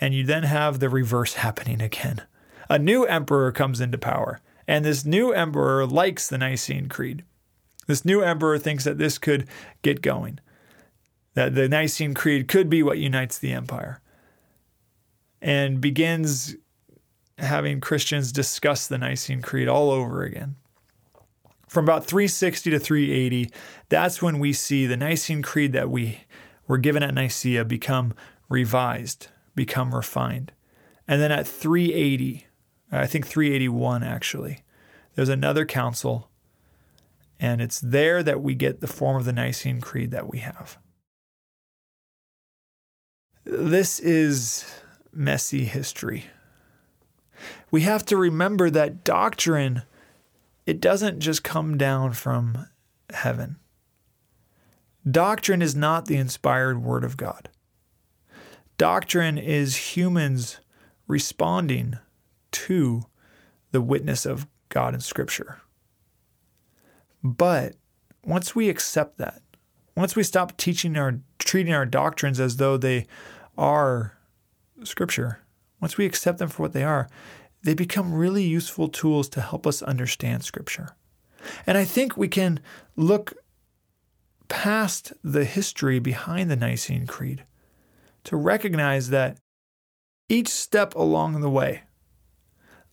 and 0.00 0.14
you 0.14 0.24
then 0.24 0.42
have 0.42 0.78
the 0.78 0.88
reverse 0.88 1.34
happening 1.34 1.80
again. 1.80 2.22
A 2.68 2.78
new 2.78 3.04
emperor 3.04 3.52
comes 3.52 3.80
into 3.80 3.98
power, 3.98 4.40
and 4.66 4.84
this 4.84 5.04
new 5.04 5.32
emperor 5.32 5.86
likes 5.86 6.28
the 6.28 6.38
Nicene 6.38 6.88
Creed. 6.88 7.24
This 7.86 8.04
new 8.04 8.22
emperor 8.22 8.58
thinks 8.58 8.84
that 8.84 8.98
this 8.98 9.18
could 9.18 9.46
get 9.82 10.02
going 10.02 10.40
that 11.36 11.54
the 11.54 11.68
Nicene 11.68 12.14
Creed 12.14 12.48
could 12.48 12.68
be 12.68 12.82
what 12.82 12.98
unites 12.98 13.38
the 13.38 13.52
empire, 13.52 14.00
and 15.40 15.82
begins 15.82 16.56
having 17.38 17.78
Christians 17.78 18.32
discuss 18.32 18.88
the 18.88 18.96
Nicene 18.96 19.42
Creed 19.42 19.68
all 19.68 19.90
over 19.90 20.22
again. 20.22 20.56
From 21.76 21.84
about 21.84 22.06
360 22.06 22.70
to 22.70 22.78
380, 22.78 23.50
that's 23.90 24.22
when 24.22 24.38
we 24.38 24.54
see 24.54 24.86
the 24.86 24.96
Nicene 24.96 25.42
Creed 25.42 25.74
that 25.74 25.90
we 25.90 26.20
were 26.66 26.78
given 26.78 27.02
at 27.02 27.12
Nicaea 27.12 27.66
become 27.66 28.14
revised, 28.48 29.26
become 29.54 29.94
refined. 29.94 30.52
And 31.06 31.20
then 31.20 31.30
at 31.30 31.46
380, 31.46 32.46
I 32.90 33.06
think 33.06 33.26
381 33.26 34.02
actually, 34.02 34.60
there's 35.16 35.28
another 35.28 35.66
council, 35.66 36.30
and 37.38 37.60
it's 37.60 37.78
there 37.78 38.22
that 38.22 38.40
we 38.40 38.54
get 38.54 38.80
the 38.80 38.86
form 38.86 39.18
of 39.18 39.26
the 39.26 39.34
Nicene 39.34 39.82
Creed 39.82 40.12
that 40.12 40.30
we 40.32 40.38
have. 40.38 40.78
This 43.44 44.00
is 44.00 44.64
messy 45.12 45.66
history. 45.66 46.24
We 47.70 47.82
have 47.82 48.02
to 48.06 48.16
remember 48.16 48.70
that 48.70 49.04
doctrine 49.04 49.82
it 50.66 50.80
doesn't 50.80 51.20
just 51.20 51.44
come 51.44 51.78
down 51.78 52.12
from 52.12 52.66
heaven. 53.10 53.56
Doctrine 55.08 55.62
is 55.62 55.76
not 55.76 56.06
the 56.06 56.16
inspired 56.16 56.82
word 56.82 57.04
of 57.04 57.16
God. 57.16 57.48
Doctrine 58.76 59.38
is 59.38 59.94
humans 59.96 60.60
responding 61.06 61.96
to 62.50 63.06
the 63.70 63.80
witness 63.80 64.26
of 64.26 64.48
God 64.68 64.94
in 64.94 65.00
Scripture. 65.00 65.60
But 67.22 67.76
once 68.24 68.54
we 68.54 68.68
accept 68.68 69.18
that, 69.18 69.40
once 69.96 70.16
we 70.16 70.24
stop 70.24 70.56
teaching 70.56 70.96
our 70.96 71.20
treating 71.38 71.72
our 71.72 71.86
doctrines 71.86 72.40
as 72.40 72.56
though 72.56 72.76
they 72.76 73.06
are 73.56 74.18
Scripture, 74.82 75.40
once 75.80 75.96
we 75.96 76.04
accept 76.04 76.38
them 76.38 76.48
for 76.48 76.62
what 76.62 76.72
they 76.72 76.82
are, 76.82 77.08
they 77.66 77.74
become 77.74 78.14
really 78.14 78.44
useful 78.44 78.86
tools 78.86 79.28
to 79.28 79.40
help 79.40 79.66
us 79.66 79.82
understand 79.82 80.44
Scripture. 80.44 80.94
And 81.66 81.76
I 81.76 81.84
think 81.84 82.16
we 82.16 82.28
can 82.28 82.60
look 82.94 83.34
past 84.46 85.12
the 85.24 85.44
history 85.44 85.98
behind 85.98 86.48
the 86.48 86.54
Nicene 86.54 87.08
Creed 87.08 87.42
to 88.22 88.36
recognize 88.36 89.10
that 89.10 89.38
each 90.28 90.46
step 90.46 90.94
along 90.94 91.40
the 91.40 91.50
way, 91.50 91.82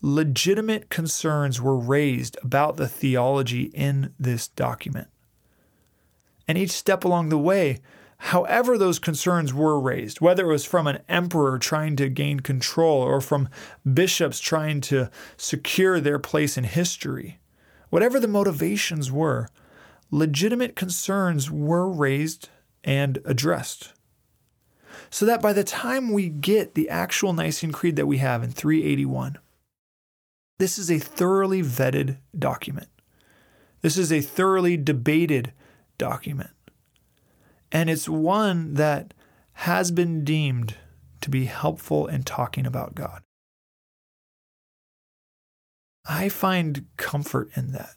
legitimate 0.01 0.89
concerns 0.89 1.61
were 1.61 1.77
raised 1.77 2.35
about 2.41 2.77
the 2.77 2.87
theology 2.87 3.65
in 3.75 4.11
this 4.19 4.47
document. 4.47 5.07
And 6.47 6.57
each 6.57 6.71
step 6.71 7.05
along 7.05 7.29
the 7.29 7.37
way, 7.37 7.79
however 8.27 8.77
those 8.77 8.99
concerns 8.99 9.53
were 9.53 9.77
raised, 9.77 10.21
whether 10.21 10.45
it 10.45 10.53
was 10.53 10.63
from 10.63 10.87
an 10.87 10.99
emperor 11.09 11.59
trying 11.59 11.93
to 11.97 12.07
gain 12.07 12.39
control 12.39 13.01
or 13.01 13.19
from 13.19 13.49
bishops 13.93 14.39
trying 14.39 14.79
to 14.79 15.09
secure 15.35 15.99
their 15.99 16.17
place 16.17 16.57
in 16.57 16.63
history, 16.63 17.37
whatever 17.89 18.21
the 18.21 18.27
motivations 18.27 19.11
were, 19.11 19.49
legitimate 20.09 20.73
concerns 20.73 21.51
were 21.51 21.89
raised 21.89 22.47
and 22.81 23.19
addressed. 23.25 23.91
So 25.09 25.25
that 25.25 25.41
by 25.41 25.51
the 25.51 25.65
time 25.65 26.09
we 26.09 26.29
get 26.29 26.75
the 26.75 26.89
actual 26.89 27.33
Nicene 27.33 27.73
Creed 27.73 27.97
that 27.97 28.07
we 28.07 28.19
have 28.19 28.41
in 28.41 28.51
381, 28.51 29.37
this 30.59 30.79
is 30.79 30.89
a 30.89 30.97
thoroughly 30.97 31.61
vetted 31.61 32.19
document. 32.37 32.87
This 33.81 33.97
is 33.97 34.13
a 34.13 34.21
thoroughly 34.21 34.77
debated 34.77 35.51
document. 35.97 36.51
And 37.73 37.89
it's 37.89 38.07
one 38.07 38.75
that 38.75 39.15
has 39.53 39.89
been 39.89 40.23
deemed 40.23 40.75
to 41.21 41.29
be 41.31 41.45
helpful 41.45 42.05
in 42.05 42.21
talking 42.21 42.67
about 42.67 42.93
God. 42.93 43.23
I 46.05 46.29
find 46.29 46.85
comfort 46.97 47.49
in 47.55 47.71
that. 47.71 47.95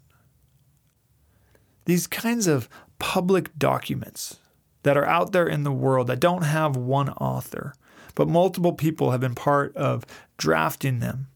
These 1.85 2.06
kinds 2.06 2.47
of 2.47 2.68
public 2.99 3.56
documents 3.59 4.38
that 4.83 4.97
are 4.97 5.06
out 5.06 5.33
there 5.33 5.47
in 5.47 5.64
the 5.64 5.73
world 5.73 6.06
that 6.06 6.21
don't 6.21 6.45
have 6.45 6.76
one 6.76 7.11
author, 7.11 7.75
but 8.14 8.28
multiple 8.28 8.73
people 8.73 9.11
have 9.11 9.21
been 9.21 9.35
part 9.35 9.76
of 9.76 10.06
drafting 10.38 11.00
them, 11.00 11.26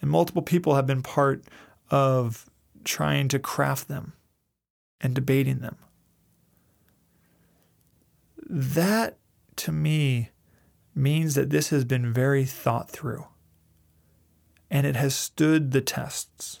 and 0.00 0.10
multiple 0.10 0.42
people 0.42 0.76
have 0.76 0.86
been 0.86 1.02
part 1.02 1.44
of 1.90 2.48
trying 2.84 3.28
to 3.28 3.38
craft 3.38 3.88
them 3.88 4.12
and 5.00 5.14
debating 5.14 5.58
them. 5.58 5.76
That 8.54 9.16
to 9.56 9.72
me 9.72 10.28
means 10.94 11.36
that 11.36 11.48
this 11.48 11.70
has 11.70 11.86
been 11.86 12.12
very 12.12 12.44
thought 12.44 12.90
through 12.90 13.24
and 14.70 14.86
it 14.86 14.94
has 14.94 15.14
stood 15.14 15.70
the 15.70 15.80
tests. 15.80 16.60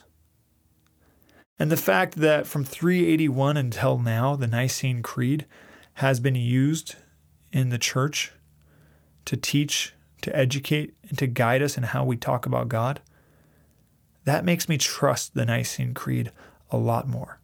And 1.58 1.70
the 1.70 1.76
fact 1.76 2.14
that 2.14 2.46
from 2.46 2.64
381 2.64 3.58
until 3.58 3.98
now, 3.98 4.36
the 4.36 4.46
Nicene 4.46 5.02
Creed 5.02 5.44
has 5.94 6.18
been 6.18 6.34
used 6.34 6.96
in 7.52 7.68
the 7.68 7.76
church 7.76 8.32
to 9.26 9.36
teach, 9.36 9.92
to 10.22 10.34
educate, 10.34 10.94
and 11.10 11.18
to 11.18 11.26
guide 11.26 11.60
us 11.60 11.76
in 11.76 11.82
how 11.82 12.04
we 12.04 12.16
talk 12.16 12.46
about 12.46 12.70
God, 12.70 13.02
that 14.24 14.46
makes 14.46 14.66
me 14.66 14.78
trust 14.78 15.34
the 15.34 15.44
Nicene 15.44 15.92
Creed 15.92 16.32
a 16.70 16.78
lot 16.78 17.06
more. 17.06 17.41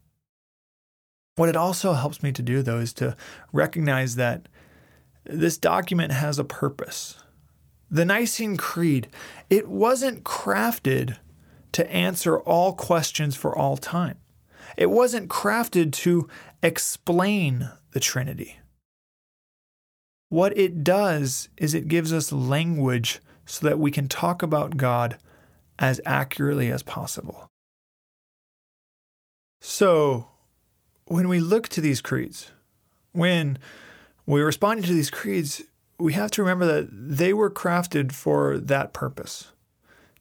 What 1.39 1.49
it 1.49 1.55
also 1.55 1.93
helps 1.93 2.21
me 2.21 2.33
to 2.33 2.43
do, 2.43 2.63
though, 2.63 2.81
is 2.81 2.93
to 2.95 3.17
recognize 3.53 4.17
that 4.17 4.49
this 5.23 5.57
document 5.57 6.11
has 6.11 6.37
a 6.37 6.45
purpose. 6.45 7.17
The 7.89 8.05
Nicene 8.05 8.57
Creed, 8.57 9.07
it 9.49 9.69
wasn't 9.69 10.25
crafted 10.25 11.17
to 11.71 11.89
answer 11.93 12.41
all 12.41 12.73
questions 12.73 13.37
for 13.37 13.57
all 13.57 13.77
time. 13.77 14.19
It 14.77 14.91
wasn't 14.91 15.31
crafted 15.31 15.93
to 15.93 16.29
explain 16.61 17.71
the 17.93 18.01
Trinity. 18.01 18.59
What 20.31 20.59
it 20.59 20.83
does 20.83 21.51
is 21.57 21.73
it 21.73 21.87
gives 21.87 22.13
us 22.13 22.33
language 22.33 23.21
so 23.47 23.65
that 23.65 23.79
we 23.79 23.93
can 23.93 24.09
talk 24.09 24.43
about 24.43 24.77
God 24.77 25.19
as 25.79 26.01
accurately 26.05 26.73
as 26.73 26.83
possible. 26.83 27.47
So, 29.61 30.31
when 31.09 31.29
we 31.29 31.41
look 31.41 31.69
to 31.71 31.81
these 31.81 32.01
creeds, 32.01 32.51
when 33.13 33.59
we're 34.27 34.47
responding 34.47 34.85
to 34.85 34.93
these 34.93 35.11
creeds, 35.11 35.63
we 35.99 36.13
have 36.13 36.31
to 36.33 36.43
remember 36.43 36.67
that 36.67 36.89
they 36.91 37.33
were 37.33 37.51
crafted 37.51 38.13
for 38.13 38.59
that 38.59 38.93
purpose 38.93 39.53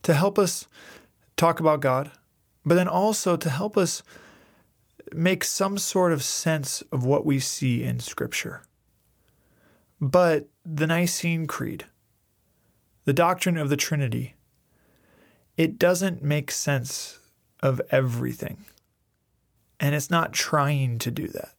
to 0.02 0.14
help 0.14 0.38
us 0.38 0.66
talk 1.36 1.60
about 1.60 1.80
God, 1.80 2.10
but 2.64 2.74
then 2.74 2.88
also 2.88 3.36
to 3.36 3.50
help 3.50 3.76
us 3.76 4.02
make 5.12 5.44
some 5.44 5.78
sort 5.78 6.12
of 6.12 6.22
sense 6.22 6.82
of 6.90 7.04
what 7.04 7.24
we 7.24 7.38
see 7.38 7.84
in 7.84 8.00
Scripture. 8.00 8.62
But 10.00 10.48
the 10.64 10.86
Nicene 10.86 11.46
Creed, 11.46 11.84
the 13.04 13.12
doctrine 13.12 13.56
of 13.56 13.68
the 13.68 13.76
Trinity, 13.76 14.36
it 15.56 15.78
doesn't 15.78 16.22
make 16.22 16.50
sense 16.50 17.18
of 17.60 17.80
everything. 17.90 18.64
And 19.80 19.94
it's 19.94 20.10
not 20.10 20.32
trying 20.32 20.98
to 20.98 21.10
do 21.10 21.28
that. 21.28 21.54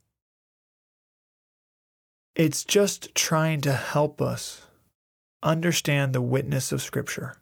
It's 2.36 2.64
just 2.64 3.14
trying 3.16 3.62
to 3.62 3.74
help 3.74 4.22
us 4.22 4.62
understand 5.44 6.14
the 6.14 6.22
witness 6.22 6.72
of 6.72 6.82
Scripture. 6.82 7.36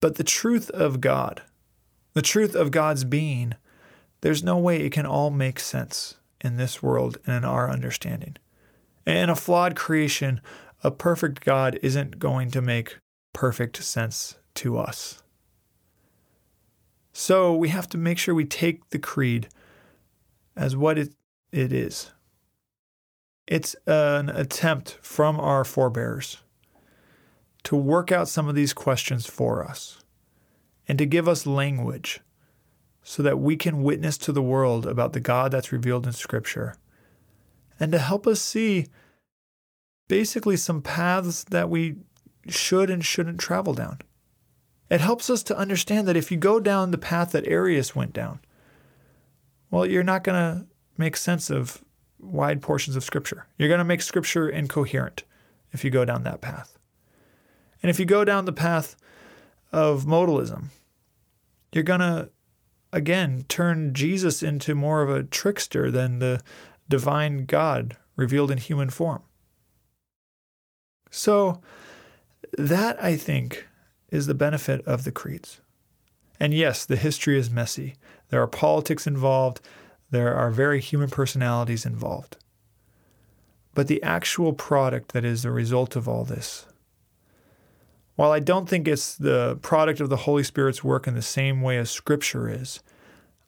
But 0.00 0.16
the 0.16 0.24
truth 0.24 0.70
of 0.70 1.00
God, 1.00 1.42
the 2.12 2.22
truth 2.22 2.54
of 2.54 2.70
God's 2.70 3.04
being, 3.04 3.54
there's 4.20 4.42
no 4.42 4.58
way 4.58 4.80
it 4.80 4.92
can 4.92 5.06
all 5.06 5.30
make 5.30 5.58
sense 5.58 6.16
in 6.40 6.56
this 6.56 6.82
world 6.82 7.18
and 7.26 7.36
in 7.36 7.44
our 7.44 7.70
understanding. 7.70 8.36
In 9.06 9.30
a 9.30 9.36
flawed 9.36 9.76
creation, 9.76 10.40
a 10.82 10.90
perfect 10.90 11.44
God 11.44 11.78
isn't 11.82 12.18
going 12.18 12.50
to 12.50 12.60
make 12.60 12.98
perfect 13.32 13.82
sense 13.82 14.36
to 14.54 14.78
us. 14.78 15.22
So 17.18 17.56
we 17.56 17.70
have 17.70 17.88
to 17.88 17.98
make 17.98 18.18
sure 18.18 18.34
we 18.34 18.44
take 18.44 18.90
the 18.90 18.98
creed 18.98 19.48
as 20.54 20.76
what 20.76 20.98
it, 20.98 21.14
it 21.50 21.72
is. 21.72 22.10
It's 23.46 23.74
an 23.86 24.28
attempt 24.28 24.98
from 25.00 25.40
our 25.40 25.64
forebears 25.64 26.42
to 27.64 27.74
work 27.74 28.12
out 28.12 28.28
some 28.28 28.48
of 28.48 28.54
these 28.54 28.74
questions 28.74 29.24
for 29.24 29.64
us 29.64 30.04
and 30.86 30.98
to 30.98 31.06
give 31.06 31.26
us 31.26 31.46
language 31.46 32.20
so 33.02 33.22
that 33.22 33.38
we 33.38 33.56
can 33.56 33.82
witness 33.82 34.18
to 34.18 34.30
the 34.30 34.42
world 34.42 34.84
about 34.84 35.14
the 35.14 35.20
God 35.20 35.52
that's 35.52 35.72
revealed 35.72 36.06
in 36.06 36.12
Scripture 36.12 36.76
and 37.80 37.92
to 37.92 37.98
help 37.98 38.26
us 38.26 38.42
see 38.42 38.88
basically 40.06 40.58
some 40.58 40.82
paths 40.82 41.44
that 41.44 41.70
we 41.70 41.96
should 42.46 42.90
and 42.90 43.02
shouldn't 43.02 43.40
travel 43.40 43.72
down. 43.72 44.00
It 44.88 45.00
helps 45.00 45.28
us 45.30 45.42
to 45.44 45.56
understand 45.56 46.06
that 46.06 46.16
if 46.16 46.30
you 46.30 46.36
go 46.36 46.60
down 46.60 46.90
the 46.90 46.98
path 46.98 47.32
that 47.32 47.46
Arius 47.46 47.96
went 47.96 48.12
down, 48.12 48.40
well, 49.70 49.84
you're 49.84 50.04
not 50.04 50.24
going 50.24 50.38
to 50.38 50.66
make 50.96 51.16
sense 51.16 51.50
of 51.50 51.82
wide 52.18 52.62
portions 52.62 52.96
of 52.96 53.04
Scripture. 53.04 53.46
You're 53.58 53.68
going 53.68 53.78
to 53.78 53.84
make 53.84 54.02
Scripture 54.02 54.48
incoherent 54.48 55.24
if 55.72 55.84
you 55.84 55.90
go 55.90 56.04
down 56.04 56.22
that 56.22 56.40
path. 56.40 56.78
And 57.82 57.90
if 57.90 57.98
you 57.98 58.06
go 58.06 58.24
down 58.24 58.44
the 58.44 58.52
path 58.52 58.96
of 59.72 60.04
modalism, 60.04 60.66
you're 61.72 61.84
going 61.84 62.00
to 62.00 62.30
again 62.92 63.44
turn 63.48 63.92
Jesus 63.92 64.42
into 64.42 64.74
more 64.74 65.02
of 65.02 65.10
a 65.10 65.24
trickster 65.24 65.90
than 65.90 66.20
the 66.20 66.42
divine 66.88 67.44
God 67.44 67.96
revealed 68.14 68.50
in 68.50 68.58
human 68.58 68.88
form. 68.90 69.22
So, 71.10 71.60
that 72.56 73.02
I 73.02 73.16
think 73.16 73.66
is 74.10 74.26
the 74.26 74.34
benefit 74.34 74.84
of 74.86 75.04
the 75.04 75.12
creeds. 75.12 75.60
And 76.38 76.52
yes, 76.52 76.84
the 76.84 76.96
history 76.96 77.38
is 77.38 77.50
messy. 77.50 77.94
There 78.28 78.42
are 78.42 78.46
politics 78.46 79.06
involved, 79.06 79.60
there 80.10 80.34
are 80.34 80.50
very 80.50 80.80
human 80.80 81.10
personalities 81.10 81.86
involved. 81.86 82.36
But 83.74 83.88
the 83.88 84.02
actual 84.02 84.52
product 84.52 85.12
that 85.12 85.24
is 85.24 85.42
the 85.42 85.50
result 85.50 85.96
of 85.96 86.08
all 86.08 86.24
this, 86.24 86.66
while 88.16 88.32
I 88.32 88.40
don't 88.40 88.68
think 88.68 88.88
it's 88.88 89.14
the 89.14 89.58
product 89.60 90.00
of 90.00 90.08
the 90.08 90.16
Holy 90.16 90.42
Spirit's 90.42 90.82
work 90.82 91.06
in 91.06 91.14
the 91.14 91.22
same 91.22 91.60
way 91.60 91.76
as 91.76 91.90
Scripture 91.90 92.48
is, 92.48 92.80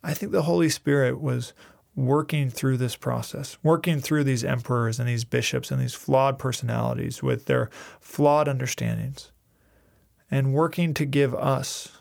I 0.03 0.12
think 0.14 0.31
the 0.31 0.42
Holy 0.42 0.68
Spirit 0.68 1.21
was 1.21 1.55
working 1.97 2.51
through 2.51 2.77
this 2.77 2.94
process, 2.94 3.59
working 3.62 3.99
through 4.01 4.25
these 4.25 4.44
emperors 4.44 5.01
and 5.01 5.09
these 5.09 5.25
bishops 5.25 5.71
and 5.71 5.81
these 5.81 5.94
flawed 5.94 6.38
personalities 6.38 7.23
with 7.23 7.47
their 7.47 7.71
flawed 7.99 8.47
understandings, 8.47 9.33
and 10.31 10.53
working 10.53 10.95
to 10.95 11.05
give 11.05 11.35
us, 11.35 11.93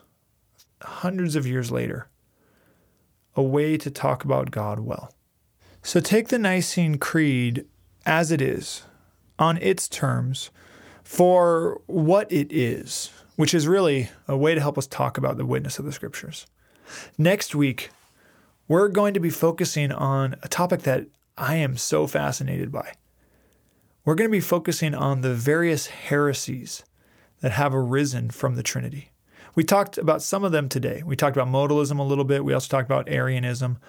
hundreds 0.82 1.36
of 1.36 1.48
years 1.48 1.72
later, 1.72 2.08
a 3.36 3.44
way 3.44 3.78
to 3.78 3.90
talk 3.92 4.24
about 4.24 4.52
God 4.52 4.80
well. 4.80 5.14
So 5.84 6.00
take 6.00 6.28
the 6.28 6.40
Nicene 6.40 6.98
Creed 6.98 7.66
as 8.06 8.32
it 8.32 8.42
is, 8.42 8.84
on 9.40 9.58
its 9.58 9.88
terms, 9.88 10.50
for 11.04 11.82
what 11.86 12.32
it 12.32 12.52
is, 12.52 13.12
which 13.36 13.54
is 13.54 13.68
really 13.68 14.10
a 14.28 14.36
way 14.36 14.56
to 14.56 14.62
help 14.62 14.78
us 14.78 14.88
talk 14.88 15.18
about 15.18 15.38
the 15.38 15.46
witness 15.46 15.80
of 15.80 15.86
the 15.86 15.92
Scriptures. 15.92 16.48
Next 17.18 17.54
week, 17.54 17.90
we're 18.68 18.90
going 18.90 19.14
to 19.14 19.20
be 19.20 19.30
focusing 19.30 19.92
on 19.92 20.36
a 20.44 20.48
topic 20.48 20.82
that 20.82 21.06
I 21.38 21.56
am 21.56 21.78
so 21.78 22.08
fascinated 22.08 22.72
by. 22.72 22.94
We're 24.04 24.16
going 24.16 24.30
to 24.30 24.36
be 24.36 24.42
focusing 24.42 24.96
on 24.96 25.22
the 25.22 25.34
various 25.34 25.88
heresies 25.88 26.84
that 27.42 27.52
have 27.52 27.74
arisen 27.74 28.30
from 28.30 28.56
the 28.56 28.64
Trinity. 28.64 29.12
We 29.56 29.64
talked 29.64 29.98
about 29.98 30.22
some 30.22 30.44
of 30.44 30.52
them 30.52 30.70
today. 30.70 31.04
We 31.06 31.16
talked 31.16 31.36
about 31.36 31.52
modalism 31.52 32.00
a 32.00 32.04
little 32.04 32.24
bit. 32.24 32.46
We 32.46 32.54
also 32.54 32.68
talked 32.68 32.88
about 32.88 33.10
Arianism. 33.10 33.80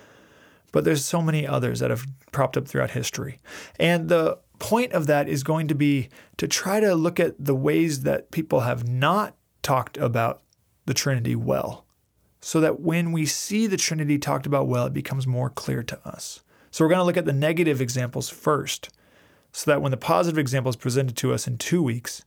But 0.70 0.84
there's 0.84 1.04
so 1.04 1.22
many 1.22 1.46
others 1.46 1.80
that 1.80 1.90
have 1.90 2.06
propped 2.30 2.56
up 2.56 2.68
throughout 2.68 2.90
history. 2.90 3.38
And 3.78 4.08
the 4.08 4.38
point 4.58 4.92
of 4.92 5.06
that 5.06 5.28
is 5.28 5.42
going 5.42 5.68
to 5.68 5.74
be 5.74 6.08
to 6.36 6.46
try 6.46 6.80
to 6.80 6.94
look 6.94 7.18
at 7.18 7.42
the 7.42 7.54
ways 7.54 8.02
that 8.02 8.30
people 8.30 8.60
have 8.60 8.86
not 8.86 9.34
talked 9.62 9.96
about 9.96 10.42
the 10.84 10.94
Trinity 10.94 11.36
well, 11.36 11.86
so 12.40 12.60
that 12.60 12.80
when 12.80 13.12
we 13.12 13.26
see 13.26 13.66
the 13.66 13.76
Trinity 13.76 14.18
talked 14.18 14.46
about 14.46 14.68
well, 14.68 14.86
it 14.86 14.92
becomes 14.92 15.26
more 15.26 15.50
clear 15.50 15.82
to 15.82 16.08
us. 16.08 16.40
So 16.70 16.84
we're 16.84 16.90
going 16.90 17.00
to 17.00 17.04
look 17.04 17.16
at 17.16 17.24
the 17.24 17.32
negative 17.32 17.80
examples 17.80 18.28
first, 18.28 18.90
so 19.52 19.70
that 19.70 19.80
when 19.80 19.90
the 19.90 19.96
positive 19.96 20.38
example 20.38 20.70
is 20.70 20.76
presented 20.76 21.16
to 21.16 21.32
us 21.32 21.46
in 21.46 21.56
two 21.56 21.82
weeks, 21.82 22.24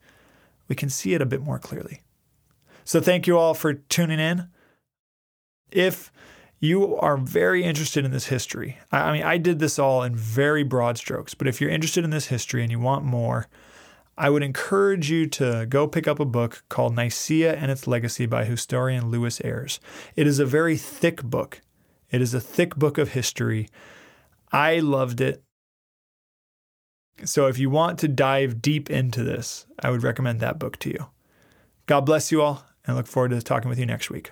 we 0.71 0.75
can 0.75 0.89
see 0.89 1.13
it 1.13 1.21
a 1.21 1.25
bit 1.25 1.41
more 1.41 1.60
clearly. 1.60 2.01
So 2.86 3.01
thank 3.01 3.27
you 3.27 3.38
all 3.38 3.53
for 3.53 3.73
tuning 3.73 4.21
in. 4.21 4.47
If 5.69 6.13
you 6.62 6.95
are 6.95 7.17
very 7.17 7.65
interested 7.65 8.05
in 8.05 8.12
this 8.12 8.27
history, 8.27 8.77
I 8.89 9.12
mean, 9.12 9.23
I 9.23 9.38
did 9.38 9.60
this 9.60 9.77
all 9.77 10.01
in 10.01 10.15
very 10.15 10.63
broad 10.63 10.97
strokes, 10.97 11.34
but 11.34 11.45
if 11.45 11.60
you're 11.60 11.69
interested 11.69 12.05
in 12.05 12.10
this 12.10 12.27
history 12.27 12.62
and 12.62 12.71
you 12.71 12.79
want 12.79 13.03
more, 13.03 13.49
I 14.17 14.29
would 14.29 14.43
encourage 14.43 15.12
you 15.12 15.27
to 15.27 15.65
go 15.67 15.89
pick 15.89 16.07
up 16.07 16.21
a 16.21 16.25
book 16.25 16.63
called 16.69 16.95
Nicaea 16.95 17.53
and 17.53 17.69
Its 17.69 17.86
Legacy 17.86 18.25
by 18.25 18.45
historian 18.45 19.12
Lewis 19.12 19.41
Ayres. 19.43 19.81
It 20.15 20.25
is 20.25 20.39
a 20.39 20.45
very 20.45 20.77
thick 20.77 21.21
book. 21.21 21.60
It 22.12 22.21
is 22.21 22.34
a 22.34 22.39
thick 22.39 22.77
book 22.77 22.97
of 22.97 23.10
history. 23.10 23.67
I 24.53 24.79
loved 24.79 25.19
it. 25.19 25.43
So 27.25 27.47
if 27.47 27.57
you 27.57 27.69
want 27.69 27.99
to 27.99 28.07
dive 28.07 28.62
deep 28.62 28.89
into 28.89 29.23
this, 29.23 29.65
I 29.79 29.89
would 29.89 30.03
recommend 30.03 30.39
that 30.39 30.60
book 30.60 30.77
to 30.79 30.89
you. 30.89 31.07
God 31.86 32.01
bless 32.01 32.31
you 32.31 32.41
all 32.41 32.65
and 32.86 32.93
I 32.93 32.97
look 32.97 33.07
forward 33.07 33.29
to 33.29 33.41
talking 33.41 33.69
with 33.69 33.79
you 33.79 33.86
next 33.86 34.10
week. 34.10 34.31